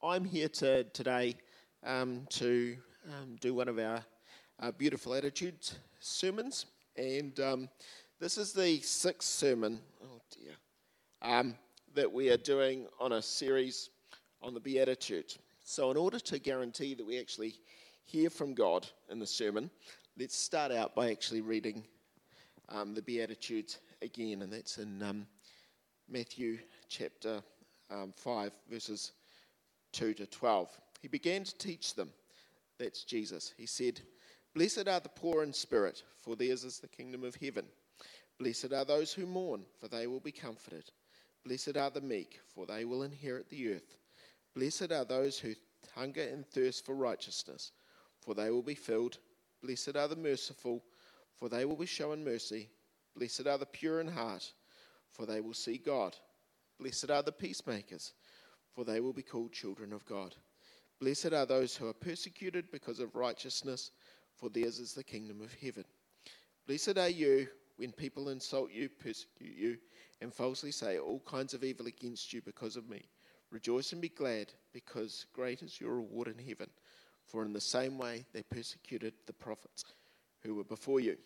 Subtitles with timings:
[0.00, 1.34] I'm here to, today
[1.84, 2.76] um, to
[3.08, 4.04] um, do one of our,
[4.60, 6.66] our, Beautiful Attitudes sermons.
[6.96, 7.68] And um,
[8.20, 10.52] this is the sixth sermon, oh dear,
[11.20, 11.56] um,
[11.96, 13.90] that we are doing on a series
[14.40, 15.40] on the Beatitudes.
[15.64, 17.56] So, in order to guarantee that we actually
[18.04, 19.68] hear from God in the sermon,
[20.16, 21.82] let's start out by actually reading
[22.68, 25.26] um, the Beatitudes again, and that's in um,
[26.08, 26.58] Matthew
[26.88, 27.42] chapter
[28.14, 29.12] 5, verses
[29.92, 30.68] 2 to 12.
[31.00, 32.10] He began to teach them.
[32.78, 33.54] That's Jesus.
[33.56, 34.00] He said,
[34.54, 37.66] Blessed are the poor in spirit, for theirs is the kingdom of heaven.
[38.38, 40.84] Blessed are those who mourn, for they will be comforted.
[41.44, 43.96] Blessed are the meek, for they will inherit the earth.
[44.54, 45.54] Blessed are those who
[45.94, 47.72] hunger and thirst for righteousness,
[48.20, 49.18] for they will be filled.
[49.62, 50.82] Blessed are the merciful,
[51.34, 52.68] for they will be shown mercy.
[53.16, 54.52] Blessed are the pure in heart,
[55.10, 56.16] for they will see God.
[56.78, 58.12] Blessed are the peacemakers
[58.78, 60.36] for they will be called children of God.
[61.00, 63.90] Blessed are those who are persecuted because of righteousness,
[64.36, 65.84] for theirs is the kingdom of heaven.
[66.64, 69.78] Blessed are you when people insult you, persecute you,
[70.20, 73.02] and falsely say all kinds of evil against you because of me.
[73.50, 76.70] Rejoice and be glad, because great is your reward in heaven.
[77.26, 79.86] For in the same way they persecuted the prophets
[80.44, 81.16] who were before you.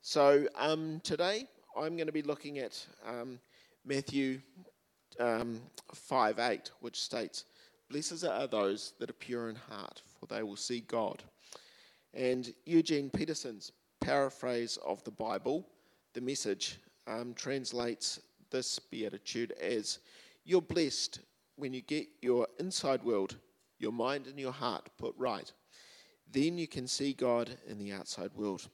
[0.00, 3.40] So um, today I'm going to be looking at um,
[3.84, 4.40] Matthew
[5.20, 5.60] um,
[5.94, 7.44] 5 8, which states,
[7.90, 11.22] Blessed are those that are pure in heart, for they will see God.
[12.14, 15.66] And Eugene Peterson's paraphrase of the Bible,
[16.14, 19.98] the message, um, translates this beatitude as
[20.44, 21.20] You're blessed
[21.56, 23.36] when you get your inside world,
[23.78, 25.52] your mind and your heart put right.
[26.30, 28.68] Then you can see God in the outside world.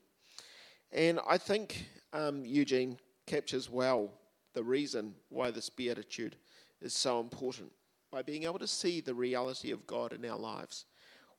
[0.93, 4.11] And I think um, Eugene captures well
[4.55, 6.37] the reason why this beatitude
[6.81, 7.73] is so important.
[8.11, 10.87] By being able to see the reality of God in our lives,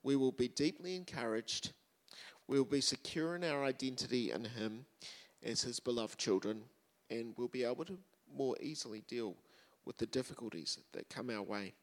[0.03, 1.71] we will be deeply encouraged.
[2.47, 4.85] We will be secure in our identity in Him
[5.43, 6.61] as His beloved children,
[7.09, 7.97] and we'll be able to
[8.35, 9.35] more easily deal
[9.85, 11.73] with the difficulties that come our way.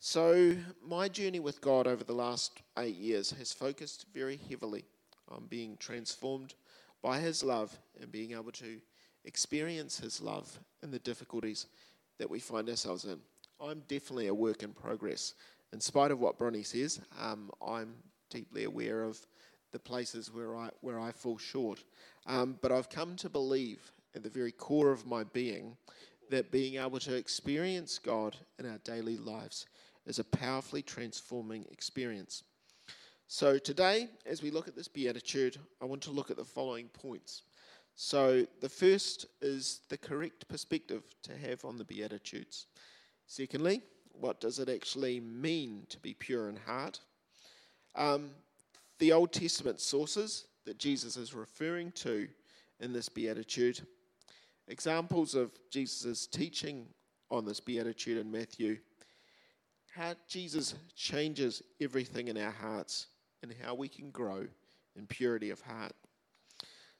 [0.00, 0.56] So,
[0.86, 4.84] my journey with God over the last eight years has focused very heavily
[5.28, 6.54] on being transformed
[7.02, 8.80] by His love and being able to
[9.26, 11.66] experience His love in the difficulties
[12.18, 13.18] that we find ourselves in.
[13.60, 15.34] I'm definitely a work in progress.
[15.72, 17.94] In spite of what Bronnie says, um, I'm
[18.30, 19.18] deeply aware of
[19.72, 21.84] the places where I, where I fall short.
[22.26, 25.76] Um, but I've come to believe at the very core of my being
[26.30, 29.66] that being able to experience God in our daily lives
[30.06, 32.42] is a powerfully transforming experience.
[33.28, 36.88] So, today, as we look at this beatitude, I want to look at the following
[36.88, 37.42] points.
[37.98, 42.66] So, the first is the correct perspective to have on the Beatitudes.
[43.26, 47.00] Secondly, what does it actually mean to be pure in heart?
[47.94, 48.32] Um,
[48.98, 52.28] the Old Testament sources that Jesus is referring to
[52.80, 53.80] in this Beatitude,
[54.68, 56.86] examples of Jesus' teaching
[57.30, 58.76] on this Beatitude in Matthew,
[59.94, 63.06] how Jesus changes everything in our hearts
[63.42, 64.46] and how we can grow
[64.96, 65.92] in purity of heart.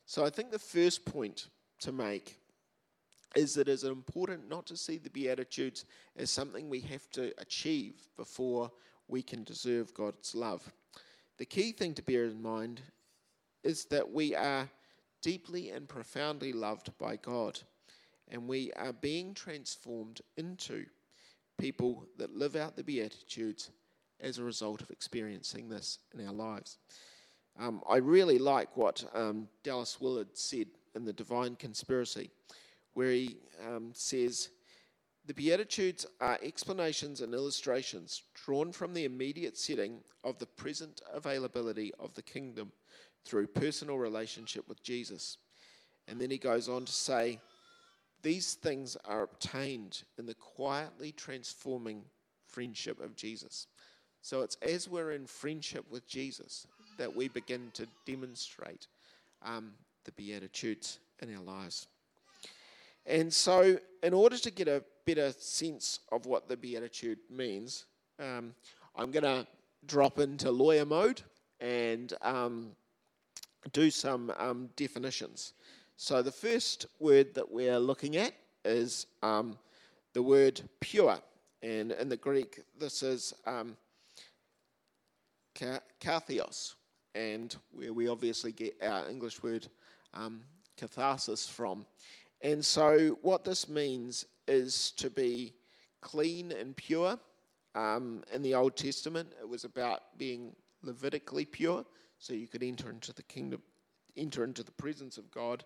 [0.07, 1.49] So I think the first point
[1.81, 2.39] to make
[3.35, 5.85] is that it is important not to see the Beatitudes
[6.17, 8.71] as something we have to achieve before
[9.09, 10.73] we can deserve God's love.
[11.39, 12.81] The key thing to bear in mind
[13.65, 14.71] is that we are
[15.23, 17.59] deeply and profoundly loved by God,
[18.29, 20.87] and we are being transformed into
[21.59, 23.71] people that live out the Beatitudes
[24.21, 26.79] as a result of experiencing this in our lives.
[27.59, 32.31] Um, I really like what um, Dallas Willard said in The Divine Conspiracy,
[32.95, 33.37] where he
[33.67, 34.51] um, says,
[35.27, 41.93] The Beatitudes are explanations and illustrations drawn from the immediate setting of the present availability
[41.99, 42.73] of the kingdom
[43.25, 45.39] through personal relationship with Jesus.
[46.09, 47.41] And then he goes on to say,
[48.23, 52.03] These things are obtained in the quietly transforming
[52.47, 53.67] friendship of Jesus.
[54.21, 56.67] So it's as we're in friendship with Jesus
[56.97, 58.87] that we begin to demonstrate
[59.45, 59.73] um,
[60.05, 61.87] the Beatitudes in our lives.
[63.07, 67.87] And so, in order to get a better sense of what the Beatitude means,
[68.19, 68.55] um,
[68.97, 69.47] I'm going to
[69.87, 71.23] drop into lawyer mode
[71.61, 72.73] and um,
[73.73, 75.53] do some um, definitions.
[75.97, 78.33] So, the first word that we're looking at
[78.65, 79.57] is um,
[80.13, 81.19] the word pure.
[81.63, 83.77] And in the Greek, this is um,
[85.55, 86.75] katharos
[87.17, 89.67] and where we obviously get our English word
[90.15, 90.43] um,
[90.77, 91.87] catharsis from.
[92.43, 95.55] And so, what this means is to be
[96.01, 97.19] clean and pure,
[97.75, 101.85] um, in the Old Testament, it was about being Levitically pure,
[102.19, 103.61] so you could enter into the kingdom,
[104.17, 105.65] enter into the presence of God.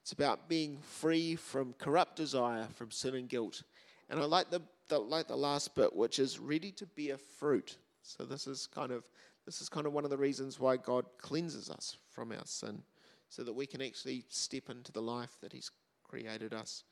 [0.00, 3.64] It's about being free from corrupt desire, from sin and guilt.
[4.08, 7.78] And I like the, the like the last bit, which is ready to bear fruit.
[8.02, 9.02] So this is kind of
[9.46, 12.82] this is kind of one of the reasons why God cleanses us from our sin,
[13.28, 15.70] so that we can actually step into the life that He's
[16.04, 16.84] created us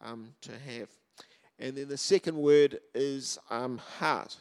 [0.00, 0.88] um, to have.
[1.58, 4.36] And then the second word is um, heart,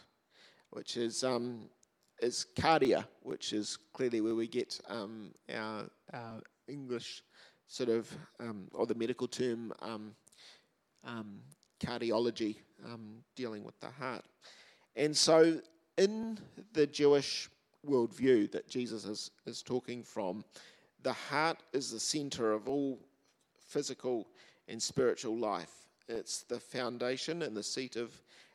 [0.72, 1.70] which is um,
[2.22, 7.24] is cardia, which is clearly where we get um, our, our English
[7.68, 10.14] sort of, um, or the medical term, um,
[11.84, 12.58] cardiology,
[13.36, 14.26] dealing with the heart.
[14.96, 15.62] And so,
[16.00, 16.40] in
[16.72, 17.50] the Jewish
[17.86, 20.46] worldview that Jesus is, is talking from,
[21.04, 22.98] the heart is the center of all
[23.60, 24.26] physical
[24.70, 25.88] and spiritual life.
[26.08, 28.12] It's the foundation and the seat of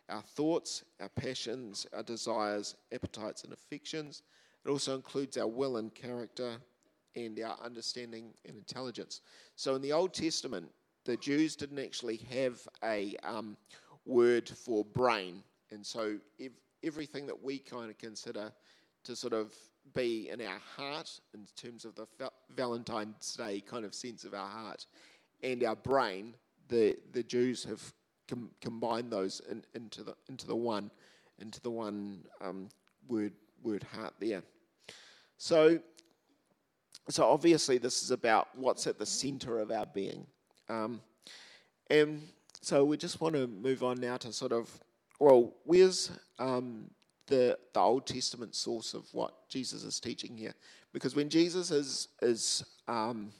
[0.08, 4.23] our thoughts, our passions, our desires, appetites, and affections.
[4.64, 6.56] It also includes our will and character,
[7.14, 9.20] and our understanding and intelligence.
[9.55, 10.70] So in the Old Testament,
[11.05, 13.56] the Jews didn't actually have a um,
[14.06, 15.43] word for brain.
[15.70, 16.50] And so ev-
[16.84, 18.52] everything that we kind of consider
[19.04, 19.54] to sort of
[19.94, 22.06] be in our heart, in terms of the
[22.54, 24.86] Valentine's Day kind of sense of our heart,
[25.42, 26.34] and our brain,
[26.69, 27.82] the, the Jews have
[28.28, 30.90] com- combined those in, into, the, into the one,
[31.38, 32.69] into the one um,
[33.08, 33.32] word,
[33.62, 34.42] word heart there.
[35.36, 35.81] So
[37.08, 40.26] so obviously this is about what's at the center of our being.
[40.69, 41.00] Um,
[41.90, 42.22] and
[42.60, 44.70] so we just want to move on now to sort of,
[45.19, 46.90] well, where's um,
[47.26, 50.55] the, the Old Testament source of what Jesus is teaching here?
[50.93, 53.31] Because when Jesus is, is, um,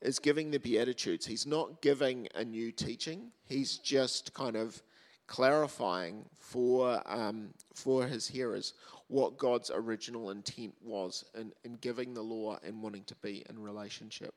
[0.00, 4.82] is giving the Beatitudes, he's not giving a new teaching, he's just kind of
[5.26, 8.74] clarifying for, um, for his hearers
[9.08, 13.58] what God's original intent was in, in giving the law and wanting to be in
[13.58, 14.34] relationship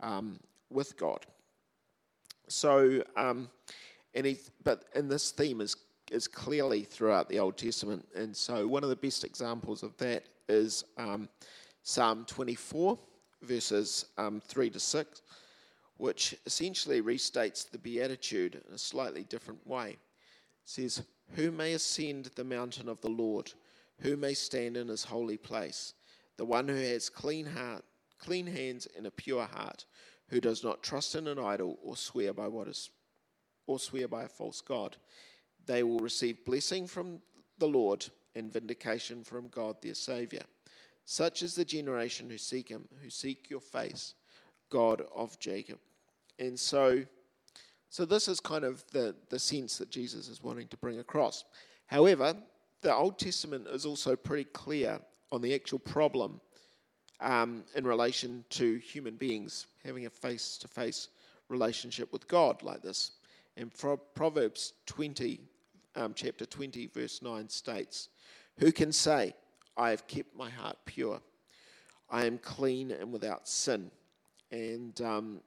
[0.00, 0.38] um,
[0.70, 1.26] with God.
[2.48, 3.48] So, um,
[4.16, 5.76] and but and this theme is
[6.10, 10.24] is clearly throughout the Old Testament, and so one of the best examples of that
[10.48, 11.28] is um,
[11.82, 12.96] Psalm 24,
[13.42, 15.22] verses um, three to six,
[15.96, 19.90] which essentially restates the beatitude in a slightly different way.
[19.90, 19.98] It
[20.64, 21.02] says,
[21.34, 23.52] "Who may ascend the mountain of the Lord?"
[24.00, 25.94] Who may stand in his holy place?
[26.36, 27.82] The one who has clean heart,
[28.18, 29.86] clean hands and a pure heart,
[30.28, 32.90] who does not trust in an idol or swear by what is
[33.66, 34.96] or swear by a false god.
[35.66, 37.20] They will receive blessing from
[37.58, 40.42] the Lord and vindication from God their Savior.
[41.04, 44.14] Such is the generation who seek him, who seek your face,
[44.70, 45.78] God of Jacob.
[46.38, 47.04] And so
[47.88, 51.44] so this is kind of the, the sense that Jesus is wanting to bring across.
[51.86, 52.34] However,
[52.82, 55.00] the Old Testament is also pretty clear
[55.32, 56.40] on the actual problem
[57.20, 61.08] um, in relation to human beings having a face to face
[61.48, 63.12] relationship with God like this.
[63.56, 63.72] And
[64.14, 65.40] Proverbs 20,
[65.94, 68.10] um, chapter 20, verse 9 states,
[68.58, 69.34] Who can say,
[69.76, 71.20] I have kept my heart pure?
[72.10, 73.90] I am clean and without sin.
[74.50, 75.40] And um,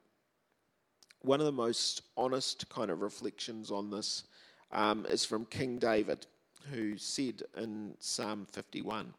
[1.22, 4.24] one of the most honest kind of reflections on this
[4.72, 6.26] um, is from King David
[6.72, 9.13] who said in Psalm 51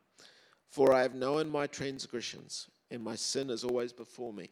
[0.68, 4.50] For I have known my transgressions, and my sin is always before me.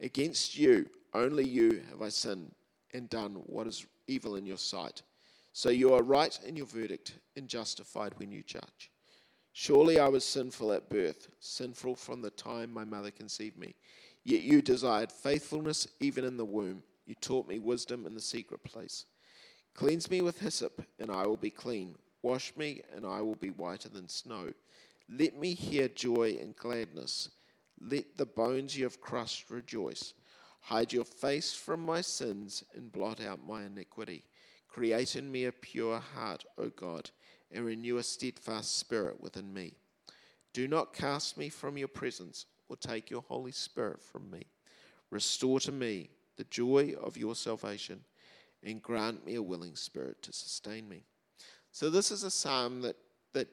[0.00, 2.52] Against you, only you, have I sinned
[2.92, 5.02] and done what is evil in your sight.
[5.52, 8.90] So you are right in your verdict and justified when you judge.
[9.52, 13.74] Surely I was sinful at birth, sinful from the time my mother conceived me.
[14.24, 16.82] Yet you desired faithfulness even in the womb.
[17.06, 19.06] You taught me wisdom in the secret place.
[19.74, 21.96] Cleanse me with hyssop, and I will be clean.
[22.22, 24.52] Wash me, and I will be whiter than snow.
[25.08, 27.30] Let me hear joy and gladness.
[27.80, 30.14] Let the bones you have crushed rejoice.
[30.68, 34.22] Hide your face from my sins and blot out my iniquity.
[34.68, 37.08] Create in me a pure heart, O God,
[37.50, 39.72] and renew a steadfast spirit within me.
[40.52, 44.42] Do not cast me from your presence or take your Holy Spirit from me.
[45.10, 48.04] Restore to me the joy of your salvation
[48.62, 51.02] and grant me a willing spirit to sustain me.
[51.72, 52.96] So this is a psalm that,
[53.32, 53.48] that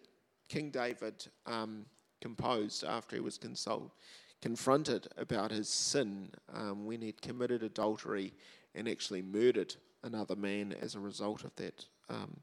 [0.49, 1.85] King David um,
[2.19, 3.91] composed after he was consoled,
[4.41, 8.33] confronted about his sin um, when he'd committed adultery
[8.73, 11.85] and actually murdered another man as a result of that.
[12.09, 12.37] Um,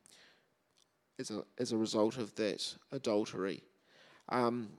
[1.19, 3.63] as a, as a result of that adultery.
[4.29, 4.71] Um,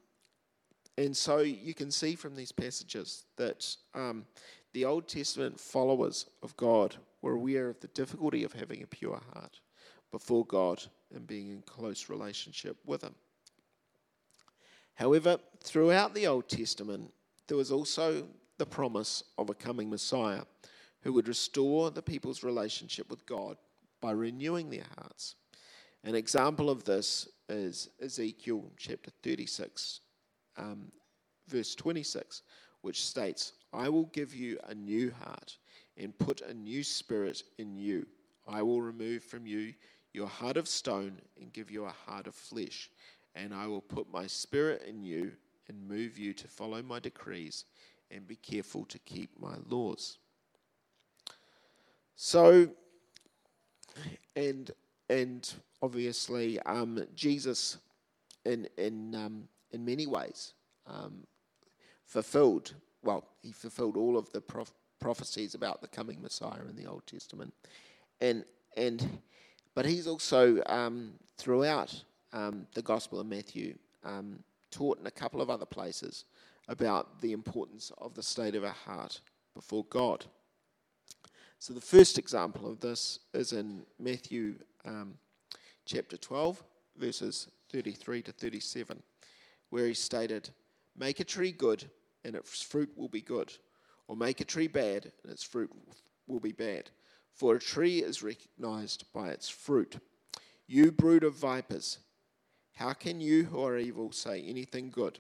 [0.98, 4.26] and so you can see from these passages that um,
[4.74, 9.20] the Old Testament followers of God were aware of the difficulty of having a pure
[9.34, 9.60] heart
[10.12, 13.16] before God and being in close relationship with Him.
[14.96, 17.12] However, throughout the Old Testament,
[17.48, 20.44] there was also the promise of a coming Messiah
[21.02, 23.58] who would restore the people's relationship with God
[24.02, 25.36] by renewing their hearts.
[26.04, 30.02] An example of this is Ezekiel chapter 36,
[30.58, 30.92] um,
[31.48, 32.44] verse 26,
[32.82, 35.58] which states, I will give you a new heart
[35.98, 38.06] and put a new spirit in you.
[38.48, 39.74] I will remove from you
[40.14, 42.90] your heart of stone and give you a heart of flesh.
[43.36, 45.32] And I will put my spirit in you
[45.68, 47.66] and move you to follow my decrees
[48.12, 50.18] and be careful to keep my laws.
[52.16, 52.70] So,
[54.36, 54.72] and
[55.10, 57.78] and obviously, um, Jesus,
[58.46, 60.54] in in um, in many ways,
[60.88, 61.26] um,
[62.06, 62.74] fulfilled.
[63.02, 67.06] Well, he fulfilled all of the prof- prophecies about the coming Messiah in the Old
[67.08, 67.54] Testament,
[68.22, 68.46] and
[68.78, 69.20] and
[69.76, 74.40] but he's also um, throughout um, the Gospel of Matthew um,
[74.72, 76.26] taught in a couple of other places
[76.68, 79.22] about the importance of the state of our heart
[79.54, 80.26] before God.
[81.60, 85.14] So the first example of this is in Matthew um,
[85.86, 86.62] chapter 12,
[86.98, 89.02] verses 33 to 37,
[89.70, 90.50] where he stated,
[90.98, 91.90] Make a tree good,
[92.26, 93.54] and its fruit will be good,
[94.08, 95.72] or make a tree bad, and its fruit
[96.28, 96.90] will be bad.
[97.34, 99.98] For a tree is recognized by its fruit.
[100.68, 102.00] You brood of vipers,
[102.76, 105.20] how can you who are evil say anything good?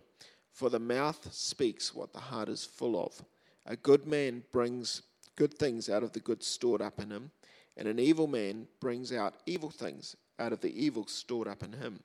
[0.52, 3.24] For the mouth speaks what the heart is full of.
[3.66, 5.04] A good man brings
[5.36, 7.32] good things out of the good stored up in him,
[7.78, 11.74] and an evil man brings out evil things out of the evil stored up in
[11.74, 12.00] him.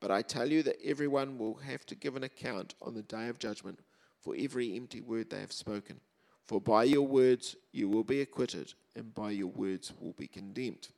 [0.00, 3.28] But I tell you that everyone will have to give an account on the day
[3.28, 3.80] of judgment
[4.20, 6.00] for every empty word they have spoken.
[6.44, 10.88] For by your words you will be acquitted, and by your words will be condemned.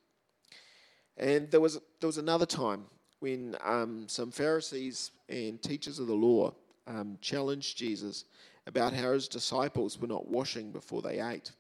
[1.17, 2.85] And there was, there was another time
[3.21, 6.53] when um, some Pharisees and teachers of the law
[6.87, 8.25] um, challenged Jesus
[8.67, 11.53] about how his disciples were not washing before they ate.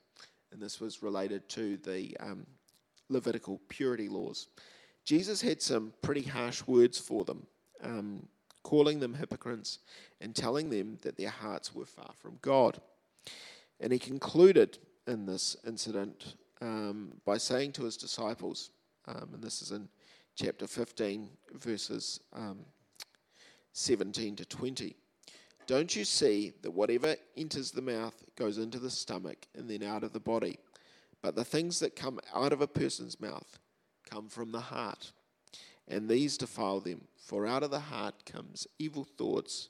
[0.52, 2.46] And this was related to the um,
[3.08, 4.48] Levitical purity laws.
[5.04, 7.46] Jesus had some pretty harsh words for them,
[7.82, 8.26] um,
[8.62, 9.80] calling them hypocrites
[10.20, 12.80] and telling them that their hearts were far from God.
[13.80, 18.70] And he concluded in this incident um, by saying to his disciples,
[19.08, 19.88] um, and this is in
[20.42, 22.60] chapter 15, verses um,
[23.74, 24.96] 17 to 20.
[25.66, 30.02] Don't you see that whatever enters the mouth goes into the stomach and then out
[30.02, 30.58] of the body?
[31.20, 33.58] But the things that come out of a person's mouth
[34.08, 35.12] come from the heart,
[35.86, 37.02] and these defile them.
[37.18, 39.68] For out of the heart comes evil thoughts,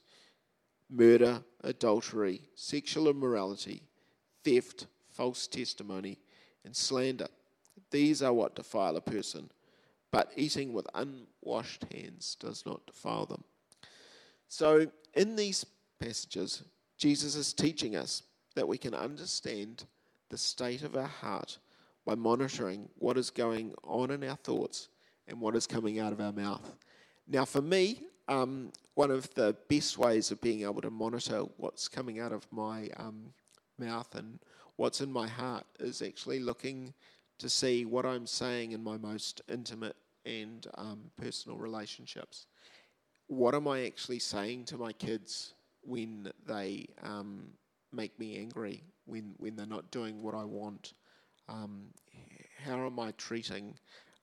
[0.88, 3.82] murder, adultery, sexual immorality,
[4.44, 6.18] theft, false testimony,
[6.64, 7.28] and slander.
[7.90, 9.50] These are what defile a person
[10.11, 13.45] but eating with unwashed hands does not defile them.
[14.49, 15.64] So, in these
[16.00, 16.62] passages,
[16.99, 18.23] Jesus is teaching us
[18.57, 19.85] that we can understand
[20.29, 21.59] the state of our heart
[22.05, 24.88] by monitoring what is going on in our thoughts
[25.29, 26.75] and what is coming out of our mouth.
[27.29, 31.88] Now, for me, um, one of the best ways of being able to monitor what's
[31.88, 33.33] coming out of my um,
[33.79, 34.38] mouth and
[34.76, 36.93] what's in my heart is actually looking
[37.40, 42.47] to see what I'm saying in my most intimate and um, personal relationships.
[43.26, 47.44] What am I actually saying to my kids when they um,
[47.92, 50.92] make me angry, when, when they're not doing what I want?
[51.49, 51.87] Um,
[52.62, 53.75] how am I treating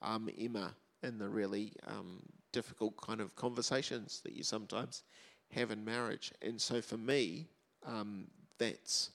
[0.01, 2.21] um, Emma in the really um,
[2.51, 5.03] difficult kind of conversations that you sometimes
[5.51, 6.31] have in marriage?
[6.43, 7.47] And so for me,
[7.85, 8.27] um,
[8.59, 9.11] that's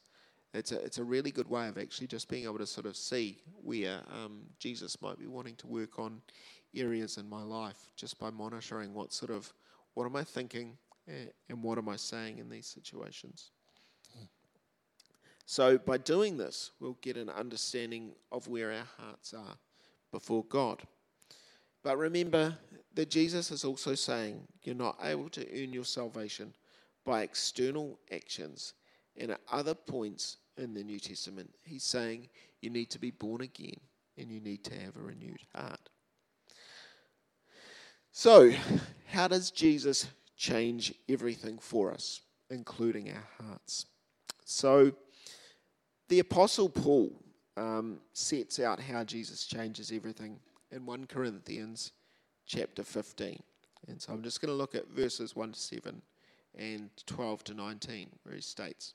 [0.54, 2.96] it's a, it's a really good way of actually just being able to sort of
[2.96, 6.20] see where um, Jesus might be wanting to work on
[6.74, 9.52] areas in my life just by monitoring what sort of
[9.94, 10.76] what am I thinking
[11.48, 13.50] and what am I saying in these situations.
[15.44, 19.56] So by doing this, we'll get an understanding of where our hearts are
[20.10, 20.82] before God.
[21.82, 22.56] But remember
[22.94, 26.54] that Jesus is also saying you're not able to earn your salvation
[27.04, 28.74] by external actions.
[29.16, 32.28] And at other points in the New Testament, he's saying
[32.60, 33.80] you need to be born again
[34.16, 35.88] and you need to have a renewed heart.
[38.12, 38.52] So,
[39.06, 40.06] how does Jesus
[40.36, 43.86] change everything for us, including our hearts?
[44.44, 44.92] So,
[46.08, 47.10] the Apostle Paul
[47.56, 50.38] um, sets out how Jesus changes everything
[50.70, 51.92] in 1 Corinthians
[52.46, 53.42] chapter 15.
[53.88, 56.02] And so I'm just going to look at verses 1 to 7
[56.56, 58.94] and 12 to 19, where he states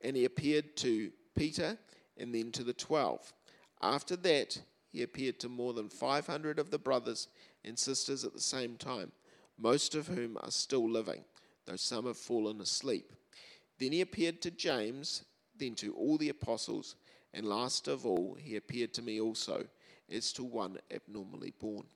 [0.00, 1.78] and he appeared to Peter
[2.16, 3.32] and then to the twelve.
[3.82, 4.60] After that,
[4.90, 7.28] he appeared to more than 500 of the brothers
[7.64, 9.10] and sisters at the same time,
[9.58, 11.24] most of whom are still living,
[11.66, 13.12] though some have fallen asleep.
[13.78, 15.24] Then he appeared to James,
[15.58, 16.94] then to all the apostles,
[17.32, 19.66] and last of all, he appeared to me also,
[20.10, 21.86] as to one abnormally born.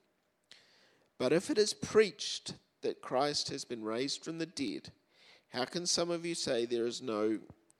[1.17, 4.91] But if it is preached that Christ has been raised from the dead,
[5.49, 7.39] how can some of you say there is no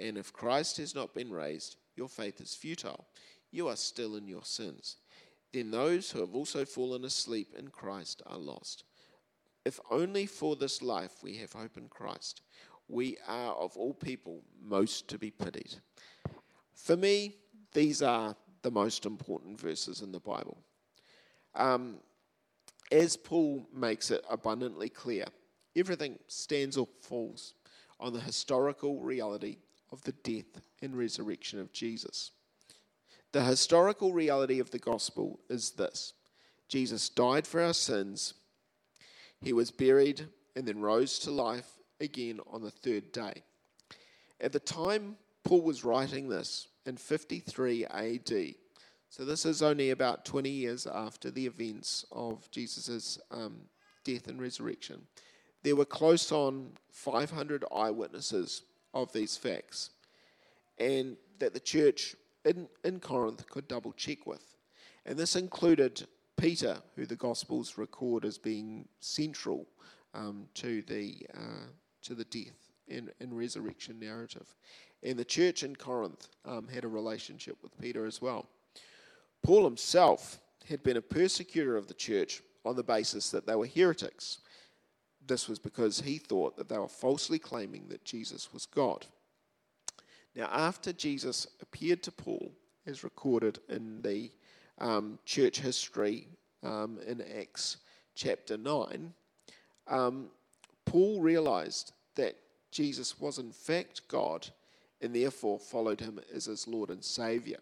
[0.00, 3.06] And if Christ has not been raised, your faith is futile.
[3.50, 4.96] You are still in your sins
[5.52, 8.84] then those who have also fallen asleep in Christ are lost.
[9.64, 12.42] If only for this life we have hope in Christ,
[12.88, 15.74] we are of all people most to be pitied.
[16.74, 17.36] For me,
[17.72, 20.58] these are the most important verses in the Bible.
[21.54, 21.96] Um,
[22.92, 25.26] as Paul makes it abundantly clear,
[25.76, 27.54] everything stands or falls
[27.98, 29.58] on the historical reality
[29.92, 32.32] of the death and resurrection of Jesus.
[33.32, 36.14] The historical reality of the gospel is this
[36.68, 38.34] Jesus died for our sins,
[39.40, 43.42] he was buried, and then rose to life again on the third day.
[44.40, 48.54] At the time Paul was writing this in 53 AD,
[49.08, 53.62] so this is only about 20 years after the events of Jesus' um,
[54.04, 55.02] death and resurrection.
[55.62, 58.62] There were close on 500 eyewitnesses
[58.94, 59.90] of these facts,
[60.78, 64.56] and that the church in, in Corinth could double check with.
[65.06, 69.66] And this included Peter, who the Gospels record as being central
[70.14, 71.66] um, to, the, uh,
[72.02, 74.56] to the death and, and, resurrection narrative.
[75.02, 78.46] And the church in Corinth um, had a relationship with Peter as well.
[79.42, 83.66] Paul himself had been a persecutor of the church on the basis that they were
[83.66, 84.38] heretics.
[85.26, 89.06] This was because he thought that they were falsely claiming that Jesus was God.
[90.34, 92.52] Now, after Jesus appeared to Paul,
[92.86, 94.30] as recorded in the
[94.78, 96.26] um, church history
[96.62, 97.78] um, in Acts
[98.14, 99.12] chapter 9,
[99.88, 100.28] um,
[100.86, 102.36] Paul realized that
[102.70, 104.48] Jesus was in fact God
[105.00, 107.58] and therefore followed him as his Lord and Savior.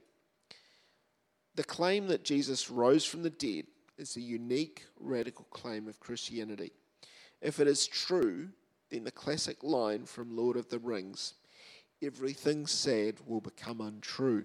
[1.54, 3.66] The claim that Jesus rose from the dead
[3.96, 6.72] is a unique, radical claim of Christianity.
[7.40, 8.48] If it is true,
[8.90, 11.34] then the classic line from Lord of the Rings
[12.02, 14.44] everything said will become untrue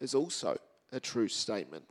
[0.00, 0.56] is also
[0.92, 1.84] a true statement.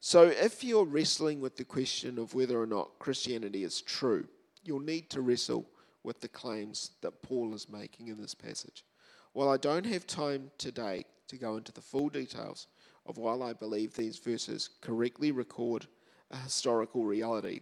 [0.00, 4.26] So, if you're wrestling with the question of whether or not Christianity is true,
[4.64, 5.66] you'll need to wrestle
[6.02, 8.84] with the claims that Paul is making in this passage.
[9.32, 12.66] While I don't have time today to go into the full details
[13.06, 15.86] of why I believe these verses correctly record
[16.30, 17.60] a historical reality,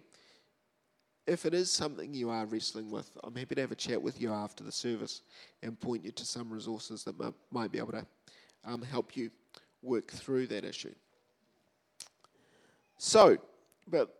[1.29, 4.21] if it is something you are wrestling with, I'm happy to have a chat with
[4.21, 5.21] you after the service
[5.63, 7.15] and point you to some resources that
[7.51, 8.07] might be able to
[8.65, 9.31] um, help you
[9.83, 10.95] work through that issue.
[12.97, 13.37] So,
[13.87, 14.15] but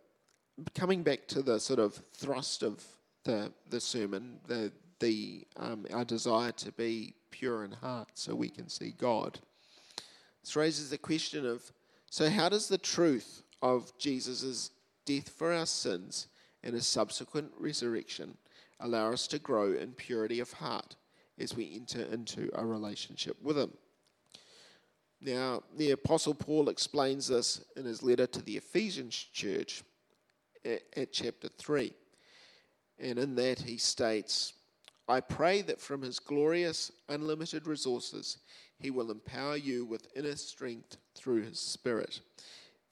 [0.75, 2.83] coming back to the sort of thrust of
[3.23, 8.49] the the sermon, the the um, our desire to be pure in heart, so we
[8.49, 9.39] can see God.
[10.41, 11.71] This raises the question of
[12.09, 14.71] so how does the truth of Jesus'
[15.05, 16.27] death for our sins
[16.63, 18.37] and his subsequent resurrection
[18.79, 20.95] allow us to grow in purity of heart
[21.37, 23.71] as we enter into a relationship with him.
[25.21, 29.83] Now, the Apostle Paul explains this in his letter to the Ephesians church
[30.63, 31.93] at, at chapter 3.
[32.99, 34.53] And in that, he states,
[35.07, 38.37] I pray that from his glorious, unlimited resources,
[38.77, 42.21] he will empower you with inner strength through his Spirit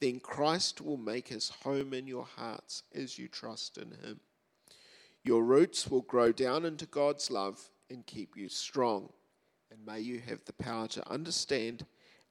[0.00, 4.20] then Christ will make his home in your hearts as you trust in him.
[5.24, 9.10] Your roots will grow down into God's love and keep you strong.
[9.70, 11.84] And may you have the power to understand,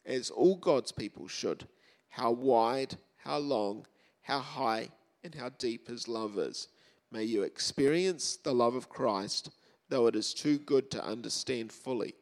[0.06, 1.68] as all God's people should,
[2.10, 3.86] how wide, how long,
[4.22, 4.90] how high,
[5.24, 6.70] and how deep his love is.
[7.12, 9.50] May you experience the love of Christ,
[9.90, 12.16] though it is too good to understand fully.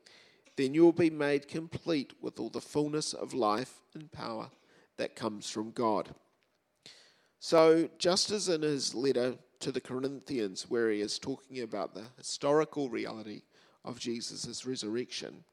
[0.57, 4.49] Then you will be made complete with all the fullness of life and power
[4.97, 6.13] that comes from God.
[7.39, 12.05] So, just as in his letter to the Corinthians, where he is talking about the
[12.17, 13.41] historical reality
[13.83, 15.43] of Jesus' resurrection,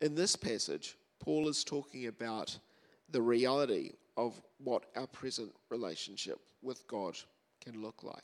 [0.00, 2.58] in this passage, Paul is talking about
[3.10, 7.16] the reality of what our present relationship with God
[7.60, 8.22] can look like.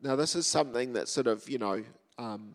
[0.00, 1.82] Now, this is something that sort of, you know,
[2.18, 2.54] um,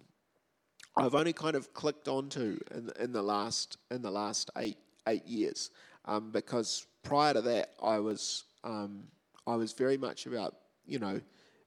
[0.97, 5.25] I've only kind of clicked onto in, in the last in the last eight eight
[5.25, 5.71] years,
[6.06, 9.04] um, because prior to that, I was um,
[9.48, 11.22] I was very much about you know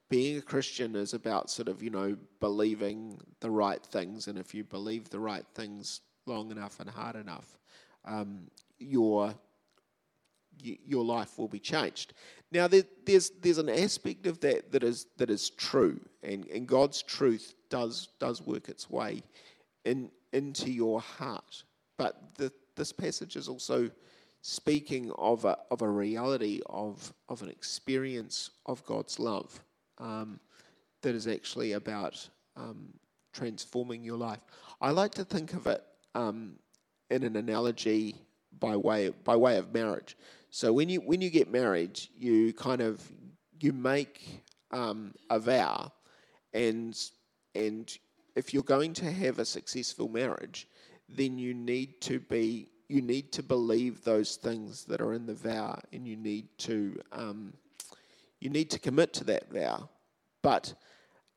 [0.09, 4.55] being a Christian is about sort of you know believing the right things, and if
[4.55, 7.59] you believe the right things long enough and hard enough,
[8.05, 9.35] um, your
[10.63, 12.15] your life will be changed.
[12.53, 16.67] Now, there, there's there's an aspect of that that is that is true, and, and
[16.67, 19.23] God's truth does does work its way
[19.85, 21.65] in into your heart.
[21.97, 23.91] But the, this passage is also
[24.47, 29.59] speaking of a of a reality of of an experience of God's love
[29.97, 30.39] um,
[31.01, 32.93] that is actually about um,
[33.33, 34.41] transforming your life.
[34.83, 35.83] I like to think of it
[36.15, 36.57] um,
[37.09, 38.17] in an analogy
[38.61, 40.15] by way by way of marriage.
[40.51, 43.01] So when you when you get married, you kind of
[43.61, 45.91] you make um, a vow,
[46.53, 46.95] and
[47.55, 47.97] and
[48.37, 50.69] if you're going to have a successful marriage,
[51.09, 55.35] then you need to be you need to believe those things that are in the
[55.35, 57.55] vow, and you need to um,
[58.41, 59.89] you need to commit to that vow.
[60.43, 60.75] But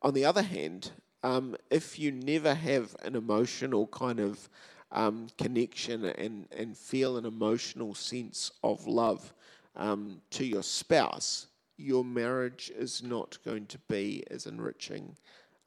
[0.02, 0.92] on the other hand,
[1.24, 4.50] um, if you never have an emotional kind of
[4.92, 9.34] um, connection and, and feel an emotional sense of love
[9.76, 15.16] um, to your spouse, your marriage is not going to be as enriching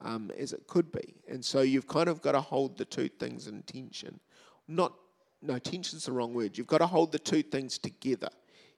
[0.01, 1.15] um, as it could be.
[1.29, 4.19] And so you've kind of got to hold the two things in tension.
[4.67, 4.95] Not,
[5.43, 6.59] no, tension's the wrong word.
[6.59, 8.29] You've got to hold the two things together.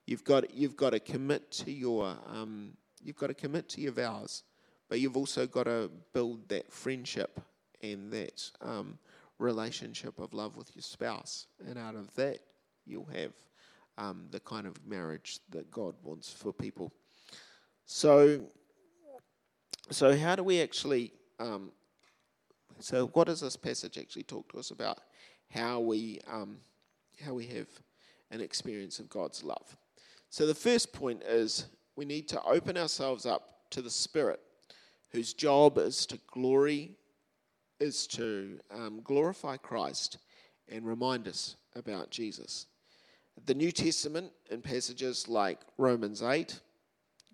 [0.05, 2.71] You've got, you've got to commit to your, um,
[3.01, 4.43] you've got to commit to your vows,
[4.89, 7.39] but you've also got to build that friendship
[7.81, 8.97] and that um,
[9.39, 11.47] relationship of love with your spouse.
[11.67, 12.39] And out of that,
[12.85, 13.33] you'll have
[13.97, 16.91] um, the kind of marriage that God wants for people.
[17.85, 18.41] So,
[19.89, 21.13] so how do we actually?
[21.39, 21.71] Um,
[22.79, 24.99] so, what does this passage actually talk to us about?
[25.53, 26.57] How we um,
[27.23, 27.67] how we have
[28.31, 29.77] an experience of God's love.
[30.29, 34.39] So, the first point is we need to open ourselves up to the Spirit,
[35.11, 36.97] whose job is to glory
[37.79, 40.17] is to um, glorify Christ
[40.69, 42.67] and remind us about Jesus.
[43.45, 46.59] The New Testament, in passages like Romans 8,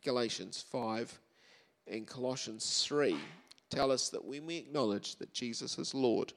[0.03, 1.19] Galatians 5,
[1.87, 3.15] and Colossians 3,
[3.69, 6.33] tell us that when we acknowledge that Jesus is Lord,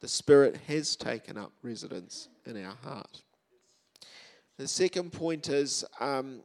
[0.00, 3.22] the Spirit has taken up residence in our heart.
[4.56, 6.40] The second point is um,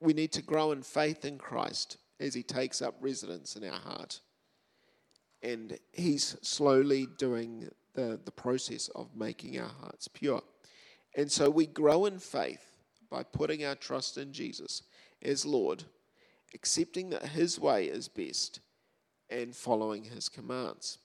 [0.00, 3.78] we need to grow in faith in Christ as He takes up residence in our
[3.78, 4.20] heart
[5.42, 10.42] and he's slowly doing the, the process of making our hearts pure.
[11.14, 12.72] And so we grow in faith
[13.10, 14.82] by putting our trust in Jesus
[15.22, 15.84] as Lord,
[16.54, 18.60] accepting that his way is best,
[19.30, 20.98] and following his commands.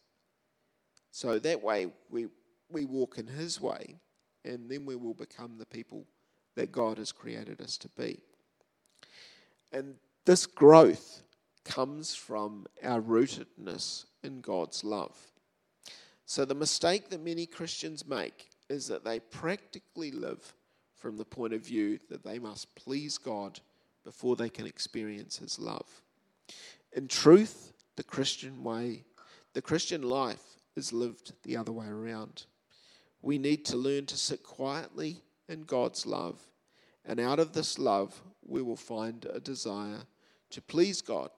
[1.13, 2.25] So that way we,
[2.71, 3.99] we walk in his way,
[4.43, 6.05] and then we will become the people
[6.55, 8.19] that God has created us to be.
[9.71, 9.93] And
[10.25, 11.21] this growth
[11.63, 15.15] comes from our rootedness in God's love.
[16.25, 20.55] So, the mistake that many Christians make is that they practically live
[20.95, 23.59] from the point of view that they must please God
[24.03, 26.01] before they can experience His love.
[26.93, 29.03] In truth, the Christian way,
[29.53, 32.45] the Christian life is lived the other way around.
[33.21, 36.39] We need to learn to sit quietly in God's love,
[37.05, 39.99] and out of this love, we will find a desire
[40.51, 41.29] to please God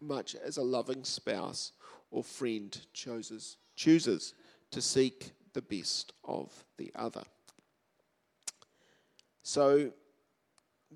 [0.00, 1.72] much as a loving spouse
[2.10, 4.34] or friend chooses, chooses
[4.70, 7.22] to seek the best of the other.
[9.42, 9.92] So,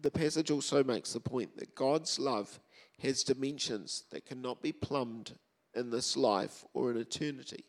[0.01, 2.61] the passage also makes the point that God's love
[3.03, 5.33] has dimensions that cannot be plumbed
[5.75, 7.64] in this life or in eternity,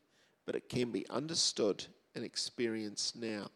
[0.46, 3.50] but it can be understood and experienced now.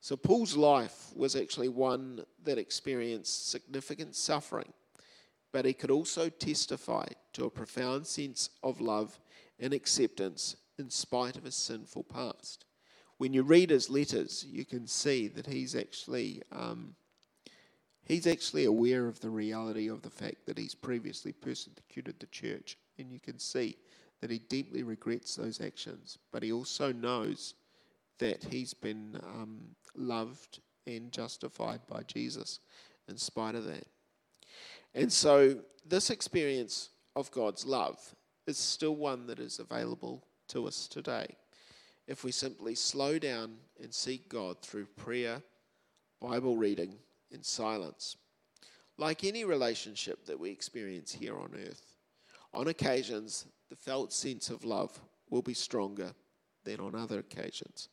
[0.00, 4.72] So, Paul's life was actually one that experienced significant suffering
[5.52, 9.18] but he could also testify to a profound sense of love
[9.58, 12.64] and acceptance in spite of his sinful past.
[13.18, 16.94] When you read his letters, you can see that he's actually um,
[18.04, 22.78] he's actually aware of the reality of the fact that he's previously persecuted the church.
[22.98, 23.76] And you can see
[24.20, 26.18] that he deeply regrets those actions.
[26.32, 27.54] But he also knows
[28.18, 29.60] that he's been um,
[29.94, 32.60] loved and justified by Jesus
[33.08, 33.86] in spite of that.
[34.94, 37.98] And so, this experience of God's love
[38.46, 41.36] is still one that is available to us today.
[42.06, 45.42] If we simply slow down and seek God through prayer,
[46.20, 46.94] Bible reading,
[47.32, 48.16] and silence.
[48.98, 51.94] Like any relationship that we experience here on earth,
[52.52, 56.12] on occasions, the felt sense of love will be stronger
[56.64, 57.88] than on other occasions.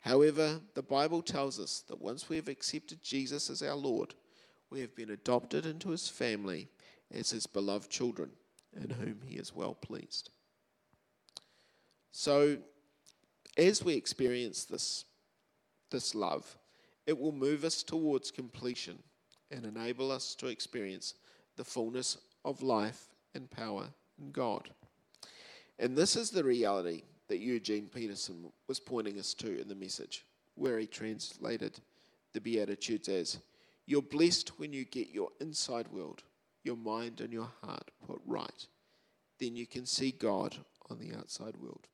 [0.00, 4.14] However, the Bible tells us that once we have accepted Jesus as our Lord,
[4.70, 6.68] we have been adopted into his family
[7.12, 8.30] as his beloved children,
[8.74, 10.30] in whom he is well pleased.
[12.12, 12.58] So,
[13.56, 15.04] as we experience this,
[15.90, 16.56] this love,
[17.06, 18.98] it will move us towards completion
[19.50, 21.14] and enable us to experience
[21.56, 23.88] the fullness of life and power
[24.18, 24.70] in God.
[25.78, 30.24] And this is the reality that Eugene Peterson was pointing us to in the message,
[30.54, 31.80] where he translated
[32.32, 33.38] the Beatitudes as
[33.86, 36.22] You're blessed when you get your inside world,
[36.62, 38.66] your mind and your heart put right.
[39.38, 40.56] Then you can see God
[40.90, 41.88] on the outside world.